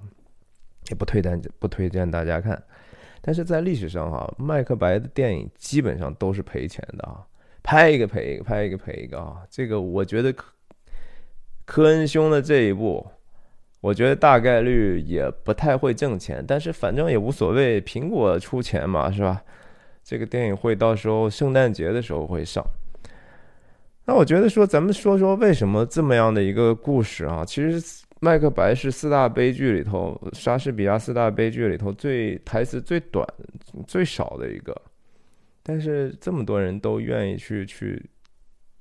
[0.89, 2.61] 也不推荐不推荐大家看。
[3.21, 7.25] 但是在历史上哈，麦克白的电影基本上都是赔钱的啊，
[7.61, 9.37] 拍一个赔一个，拍一个赔一个啊。
[9.49, 10.45] 这个我觉得科
[11.65, 13.05] 科恩兄的这一部，
[13.81, 19.41] 我觉得大概率也不太会挣钱，但是反正也无所谓，苹果出钱嘛，是吧？
[20.03, 22.65] 这个电影会到时候圣诞节的时候会上。
[24.05, 27.45] 那我觉得说，咱们说说为什么这么样的一个故事啊？
[27.45, 27.79] 其实
[28.19, 33.27] 《麦克白》是四大悲剧里头，莎士比亚四大悲剧里头最台词最短、
[33.87, 34.75] 最少的一个。
[35.63, 38.03] 但是这么多人都愿意去去，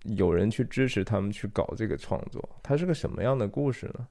[0.03, 4.07] 有人去支持他们去搞这个创作，它是个什么样的故事呢？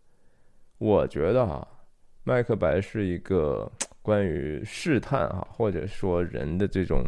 [0.78, 1.68] 我觉得哈，
[2.24, 3.72] 《麦克白》是一个。
[4.04, 7.04] 关于试探哈，或者说人的这种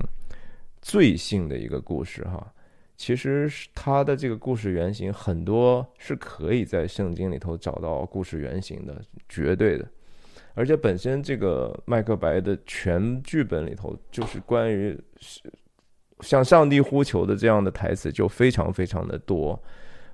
[0.82, 2.53] 罪性的一个故事哈，
[2.99, 9.88] 其实是他的这个故事原型很多是可以在圣经里头找到故事原型的，绝对的。
[10.53, 14.99] 而且本身这个麦克白的全剧本里头，就是关于
[16.19, 19.57] 向上帝呼求的这样的台词就非常非常的多。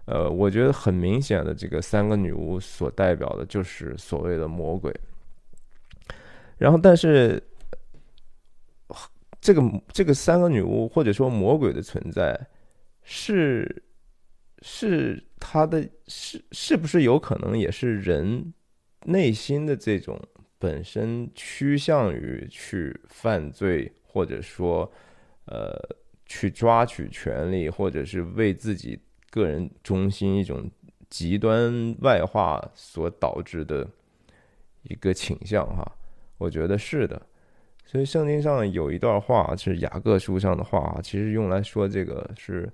[0.06, 4.94] 呃，我觉得很明显的，这个三个女巫所代表的就是所谓的魔鬼。
[6.60, 7.42] 然后，但是
[9.42, 12.40] 这个这个三个女巫或者说魔鬼的存在，
[13.08, 13.84] 是
[14.62, 18.52] 是他的是是不是有可能也是人
[19.06, 20.20] 内心的这种
[20.58, 24.92] 本身趋向于去犯罪，或者说
[25.46, 25.80] 呃
[26.26, 30.70] 去抓取权利，或者是为自己个人中心一种
[31.08, 33.88] 极端外化所导致的
[34.82, 35.86] 一个倾向哈？
[36.40, 37.22] 我觉得是的，
[37.96, 42.70] 所以圣经上有一段话是雅各书上的话，其实用来说这个是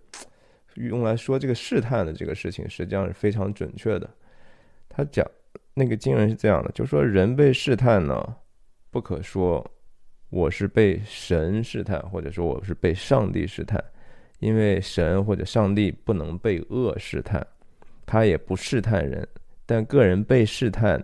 [0.74, 4.10] 用来说这个试探的这个事情，实际上是非常准确的。
[4.90, 5.24] 他讲
[5.76, 8.36] 那个经文是这样的，就说人被试探呢，
[8.90, 9.64] 不可说
[10.32, 13.80] 我是被神试探，或者说我是被上帝试探，
[14.40, 17.46] 因为神或者上帝不能被恶试探，
[18.08, 19.28] 他也不试探人，
[19.68, 21.00] 但个人被试探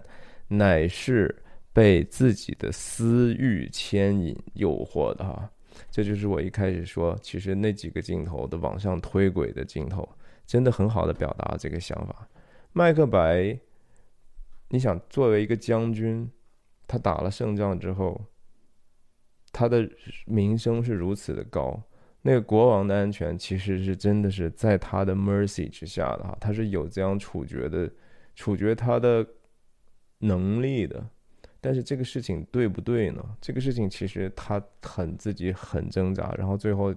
[0.47, 1.35] 乃是。
[1.77, 5.47] 被自己的私欲牵引、诱惑的哈，
[5.91, 10.09] 这就是我一开始说，其实那几个镜头的往上推轨的镜头，
[10.47, 12.27] 真的很好的表达这个想法。
[12.73, 13.59] 麦克白，
[14.69, 16.27] 你想作为一个将军，
[16.87, 18.25] 他打了胜仗之后，
[19.51, 19.87] 他的
[20.25, 21.79] 名声是如此的高，
[22.23, 27.87] 那个国王的安全其实是真的是在他的 mercy 之下的哈，他是有这样处决的、
[28.33, 29.23] 处决他的
[30.17, 31.07] 能力的。
[31.67, 33.21] 但是这个事情对不对呢？
[33.41, 36.95] 这个事情其实他很自己很挣扎，然后最后，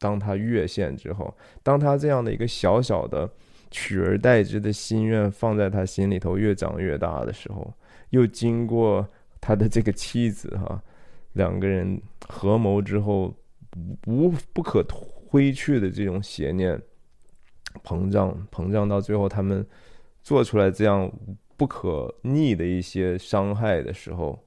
[0.00, 3.30] 当他越线之后，当他这样的一个小小的
[3.70, 7.72] 取而代之的心愿放在他心里头越长越大的时候，
[8.08, 9.08] 又经过
[9.40, 10.82] 他的这个妻子哈，
[11.34, 13.32] 两个人合谋之后，
[14.08, 16.82] 无不可挥去的这种邪念
[17.84, 19.64] 膨胀膨胀到最后，他们
[20.20, 21.08] 做出来这样。
[21.60, 24.42] 不可逆的一些伤害的时候，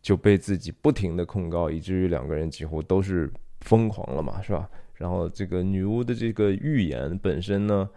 [0.00, 3.28] 就被自己不停的控告，以至于两个人几乎都是
[3.62, 4.70] 疯狂了嘛，是吧？
[4.94, 7.90] 然后这个女巫的这个预言本身呢，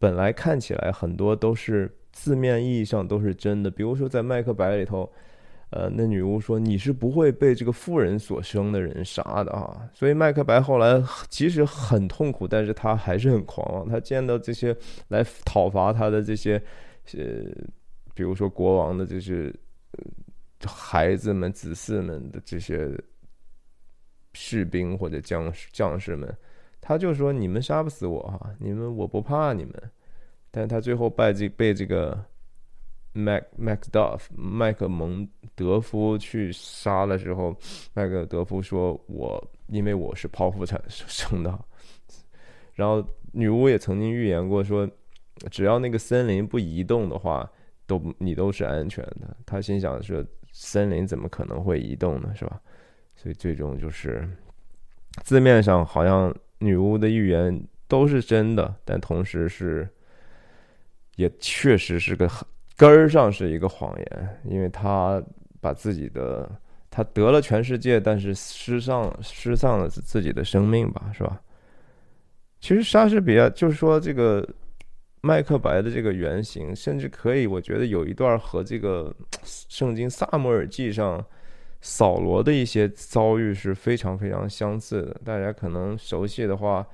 [0.00, 5.08] 本来看起来很多都是字面意义上都是真的，比如说在《麦克白》里头，
[5.70, 16.60] 呃，那女巫说你是不会被这个妇人所生的人杀的啊，所以麦克白后来其实很痛苦，但是他还是很狂妄，他见到这些来讨伐他的这些。
[17.18, 17.50] 呃，
[18.14, 19.52] 比如说国王的这些
[20.66, 22.88] 孩子们、子嗣们的这些
[24.32, 26.32] 士兵或者将士将士们，
[26.80, 29.74] 他就说：“你们杀不死我哈，你们我不怕你们。”
[30.50, 32.18] 但他最后被这被这个
[33.12, 37.56] Mac Macduff 麦克蒙德夫去杀的时候，
[37.94, 41.58] 麦克德夫说：“我因为我是剖腹产生的。”
[42.74, 44.88] 然后女巫也曾经预言过说，
[45.50, 47.50] 只要那个森林不移动的话，
[47.86, 49.36] 都你都是安全的。
[49.46, 52.32] 他心想说，森林怎么可能会移动呢？
[52.34, 52.60] 是吧？
[53.16, 54.28] 所以最终就是
[55.22, 59.88] 字面上好像女巫的预言都是真的，但同时是
[61.16, 62.28] 也确实是个。
[62.76, 65.22] 根儿上是一个谎言，因为他
[65.60, 66.50] 把自己的
[66.88, 71.38] 他得了全世界，但是失丧失丧了自己的生命吧，是吧？
[72.58, 74.48] 其实莎士比亚就是说这个
[75.20, 81.24] 麦克白的这个原型，甚至可以我觉得有一段和这个圣经萨摩尔记上
[81.80, 85.20] 扫罗的一些遭遇是非常非常相似的。
[85.24, 86.86] 大家可能熟悉的话，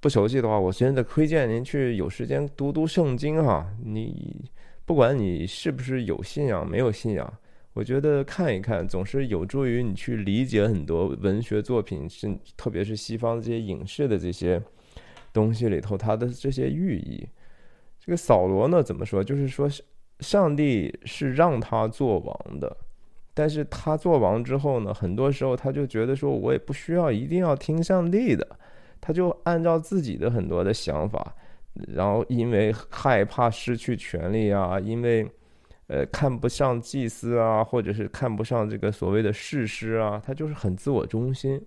[0.00, 4.50] 不熟悉的话，我真的推荐您去有时间读读圣经哈，你。
[4.86, 7.30] 不管你是不是有信仰，没有信仰，
[7.74, 14.62] 我觉得看一看总是有助于你去理解很多文学作品，是特别是西方这些影视的这些
[15.30, 17.28] 东西里头它的这些寓意。
[18.08, 19.22] 这个扫罗呢，怎么说？
[19.22, 19.68] 就是说，
[20.20, 22.74] 上帝是让他做王的，
[23.34, 28.48] 但是他做王之后呢，很多时候他就觉得说，我也不需要一定要听上帝的，
[28.98, 31.34] 他就按照自己的很多的想法。
[31.88, 35.30] 然后因为害怕失去权利啊，因为，
[35.88, 41.62] 呃，看不上祭司啊，或者是看不上这个所谓的事师啊，他就是很自我中心。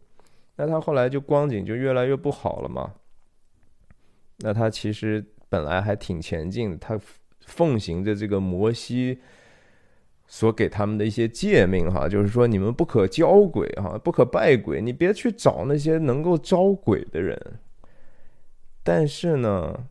[0.55, 2.91] 那他后来就光景就越来越不好了嘛。
[4.39, 6.99] 那他其实本来还挺前进，他
[7.45, 9.19] 奉行着这个摩西
[10.25, 17.37] 所给他们的一些诫命哈，就是说你们不可交鬼哈，不可拜鬼，你别去找那些能够招鬼的人。
[18.81, 19.87] 但是呢。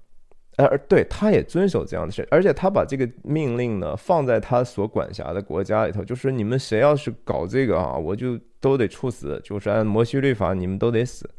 [0.57, 11.31] 而对，他也遵守这样的事，而且他把这个命令呢放在他所管辖的国家里头，就是你们谁要是搞这个啊，我就都得处死，就是按摩西律法，你们都得死。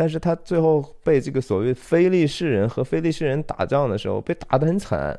[0.00, 5.14] 但是他最后被这个所谓非利士人和非利士人打仗的时候，被打得很惨，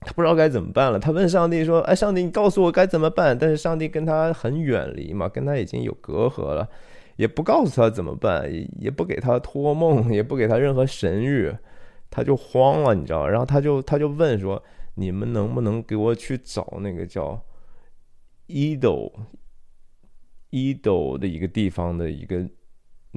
[0.00, 0.98] 他不知道该怎么办了。
[0.98, 6.68] 他问上帝说：“哎，上帝，你告诉我该怎么办？”但是上帝跟他很远离嘛，跟他已经有隔阂了，
[7.16, 11.56] 也不告诉他怎么办，也不给他托梦，也不给他任何神谕。
[12.10, 14.62] 他就慌了，你知道然后他就他就问说
[14.96, 17.42] ：“你们能不能给我去找那个叫
[18.46, 19.10] 伊斗
[20.50, 22.46] 伊斗的一个地方的一个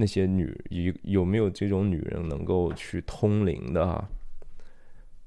[0.00, 4.08] 那些女有有没有这种女人能够去通灵的啊？”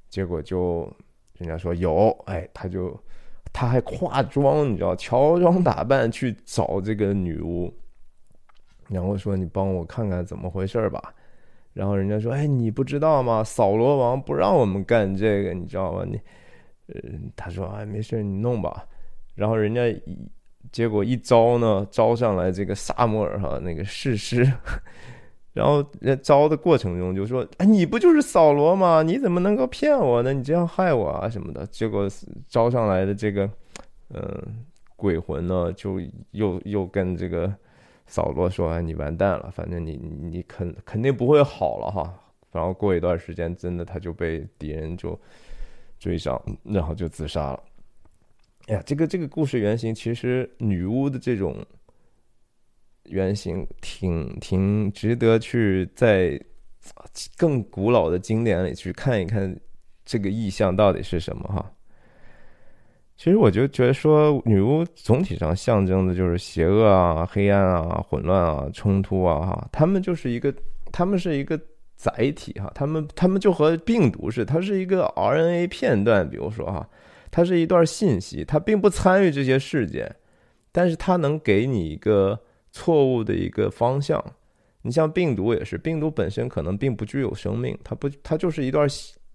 [0.10, 0.92] 结果就
[1.38, 3.00] 人家说有，哎，他就
[3.52, 7.74] 他还化妆，你知道，乔装打扮去找这个女巫，
[8.90, 11.14] 然后说：“你帮我看看怎么回事吧。”
[11.74, 13.44] 然后人家说：“哎，你不知道吗？
[13.44, 16.06] 扫罗王不让我们干这个，你知道吗？
[16.06, 16.20] 你，
[16.88, 17.02] 呃，
[17.36, 18.88] 他说：哎，没事，你弄吧。
[19.34, 20.30] 然后人家一
[20.74, 24.52] 结果一招呢，招上来这个萨摩尔哈那个士师，
[25.54, 25.82] 然后
[26.22, 29.02] 招的过程中就说：哎，你不就是扫罗吗？
[29.02, 30.34] 你怎么能够骗我呢？
[30.34, 31.66] 你这样害我啊什么的。
[31.68, 32.10] 结果
[32.50, 33.50] 招上来的这个，
[34.10, 34.66] 嗯，
[34.98, 36.02] 鬼魂呢，就
[36.32, 37.50] 又又跟这个。”
[38.06, 42.14] 扫罗说：“哎，你完蛋了，反正你你肯肯定不会好了哈。
[42.52, 45.18] 然后过一段时间，真的他就被敌人就
[45.98, 47.64] 追上，然后就自杀了。
[48.68, 51.66] 哎呀，这个这个故事原型其实女巫的这种
[53.03, 56.39] 原型挺挺值得去在
[57.38, 59.53] 更古老的经典里去看一看，
[60.05, 61.72] 这个意象到底是什么哈。”
[63.16, 70.53] 其实我就觉得说，女巫总体上象征的就是邪恶啊、黑暗啊、混乱啊、冲突啊，哈，他们就是一个，
[70.91, 71.57] 他们是一个
[71.95, 76.89] 载体哈，他们他们就和病毒似的，它是一个 RNA 片段，比如说哈，
[77.34, 80.16] 它是一段信息，它并不参与这些事件，
[80.72, 82.40] 但是它能给你一个
[82.72, 84.24] 错误的一个方向。
[84.84, 88.88] 你像病毒也是，病毒本身可能并不具有生命，它不，它就是一段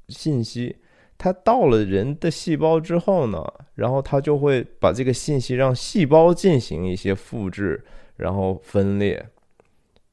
[0.09, 0.77] 信息。
[1.17, 3.45] 它到了人的细胞之后呢，
[3.75, 7.85] 然后它就会把这个信息让细胞进行一些复制，
[8.15, 9.29] 然后分裂，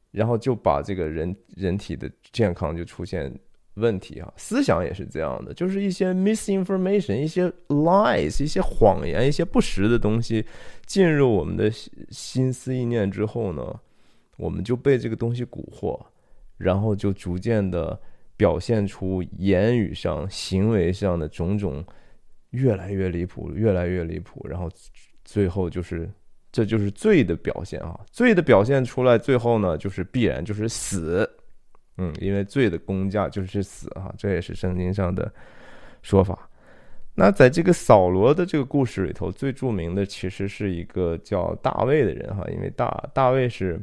[0.10, 3.32] 然后就把这个人人体的健康就出现
[3.76, 4.34] 问题啊。
[4.36, 10.46] 思想也是这样的，就是一些 misinformation、一些 lies、一些谎言、一些不实的东西
[10.86, 11.72] 进入我们的
[12.10, 13.80] 心思意念之后呢，
[14.38, 16.00] 我们就被这个东西蛊惑，
[16.58, 18.00] 然后就逐渐的。
[18.38, 21.82] 表现出言语上、行为上的种种
[22.50, 24.70] 越来越离谱，越来越离谱，然后
[25.24, 26.12] 最后就是，
[26.52, 27.98] 这就是罪的表现啊！
[28.12, 31.26] 罪的表现出来，最后呢，就是必然就是死，
[31.98, 35.32] 嗯，因为罪的工价就是死啊，这也是圣经上的
[36.02, 36.50] 说法。
[37.16, 43.82] 那在这个扫罗的这个故事里头，最著名的其实是一个叫大卫的人哈，因为大大卫是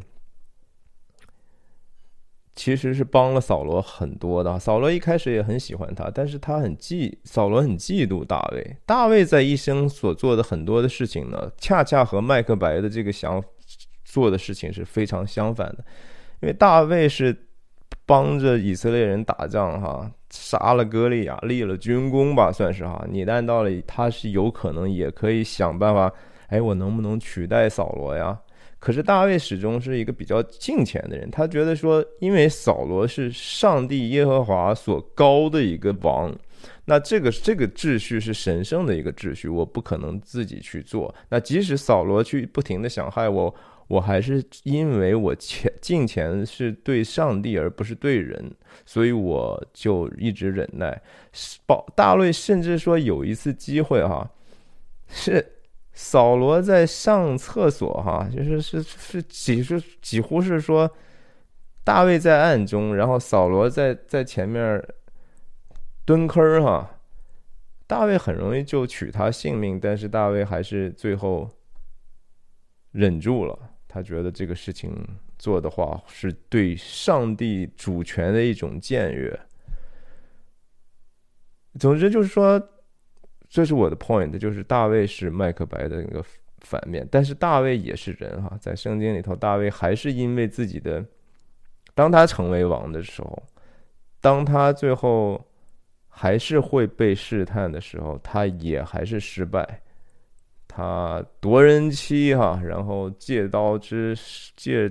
[2.55, 4.59] 其实是帮了扫罗很多的。
[4.59, 8.77] 扫罗一开始也很喜欢他，但是他很嫉扫罗很嫉妒大卫。
[8.85, 13.43] 大卫在一生所做的很多的事情呢，恰恰和麦克白的这个想
[14.05, 15.79] 做的事情是非常相反的，
[16.43, 17.35] 因为大卫是
[18.07, 20.11] 帮着以色列人打仗哈。
[20.35, 23.05] 杀了歌利亚，立了军功吧，算是哈。
[23.11, 26.11] 你按道理他是有可能也可以想办法，
[26.47, 28.39] 哎，我能不能取代扫罗呀？
[28.79, 36.35] 可是大卫始终是一个比较敬虔的人，他觉得说，因为扫罗是上帝耶和华所高的一个王，
[36.87, 41.15] 那这个这个秩序是神圣的一个秩序，我不可能自己去做。
[41.29, 43.55] 那即使扫罗去不停的想害我。
[43.93, 48.51] 我还是因为我前敬虔是对上帝而不是对人，
[48.87, 50.99] 所以我就一直忍耐。
[51.67, 54.31] 保大卫甚至说有一次机会哈，
[55.09, 55.47] 是
[55.93, 60.91] 扫罗在上厕所哈，就是是是几是几乎是说
[61.85, 64.83] 大卫在暗中，然后扫罗在在前面
[66.07, 66.99] 蹲坑儿哈，
[67.87, 71.51] 大卫很容易就取他性命，但是大卫还是最后
[72.93, 73.69] 忍住了。
[73.93, 74.91] 他觉得这个事情
[75.39, 79.39] 做的话，是对上帝主权的一种僭越。
[81.79, 82.61] 总之就是说，
[83.49, 86.25] 这是我的 point，就是大卫是麦克白的那个
[86.61, 91.05] 反面，但是大卫也是人哈，在圣经里头，大卫还是因为自己的，
[91.95, 93.43] 当他成为王的时候，
[94.23, 95.45] 当他最后
[96.09, 99.83] 还是会被试探的时候，他也还是失败。
[100.75, 104.17] 他夺人妻哈，然后借刀之
[104.57, 104.91] 借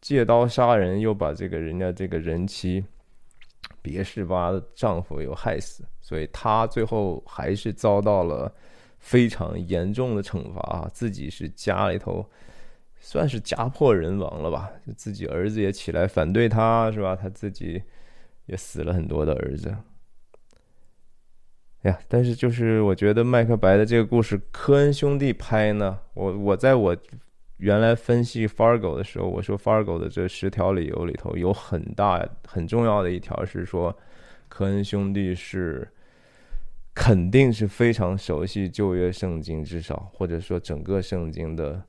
[0.00, 2.84] 借刀杀人，又把这个人家这个人妻
[3.82, 8.52] 别是吧的丈夫又害死，所以他最后还是遭到了
[8.98, 10.88] 非常严重的惩罚啊！
[10.92, 12.24] 自己是家里头
[13.00, 14.70] 算是家破人亡了吧？
[14.96, 17.16] 自己儿子也起来反对他，是吧？
[17.16, 17.82] 他自己
[18.46, 19.74] 也死了很多的儿子。
[21.82, 26.94] 呀，但是就是我觉得麦克白的这个故事，科恩兄弟拍呢，我我在我
[27.56, 33.96] 原来分析 Fargo 的时候，我说 Fargo 的这十条理由里头有很大很重要的一条是说，
[34.48, 35.88] 科恩兄弟是
[36.94, 41.82] 肯定是非常熟悉旧约圣经，至少或者说整个圣经的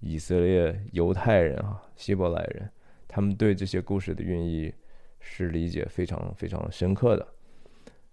[0.00, 2.70] 以色列犹太人啊，希伯来人，
[3.08, 4.74] 他们对这些故事的寓意
[5.18, 7.26] 是理解非常非常深刻的。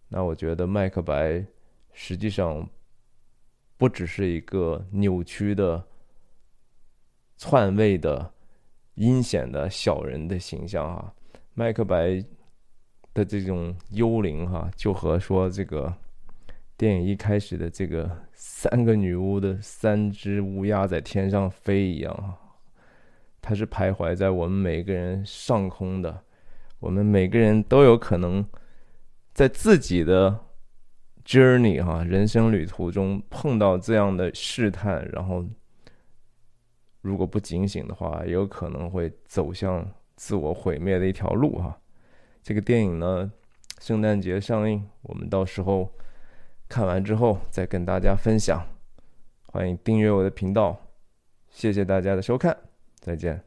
[0.10, 1.46] 那我觉得麦克白
[1.92, 2.66] 实际上
[3.76, 5.84] 不只是一个扭曲的、
[7.36, 8.32] 篡位的、
[8.96, 11.14] 阴险的小人的形象哈。
[11.54, 12.24] 麦克白
[13.14, 15.94] 的这种幽灵哈，就和说这个
[16.78, 22.38] 电影一开始的这个三个女巫的三只乌鸦在天上飞一样哈，
[23.42, 26.24] 它是徘徊在我们每个人上空的，
[26.80, 28.46] 我们每个人都有可能。
[29.38, 30.36] 在自己的
[31.24, 35.46] journey 哈人生旅途中碰到这样的试探，然后
[37.02, 41.80] 如果不警醒的话，也有可能会走向自我毁灭的一条路哈。
[42.42, 43.32] 这个电影呢，
[43.80, 45.94] 圣诞节上映，我们到时候
[46.68, 48.66] 看完之后再跟大家分享。
[49.46, 50.82] 欢迎订阅我的频道，
[51.52, 52.58] 谢谢大家的收看，
[52.96, 53.47] 再见。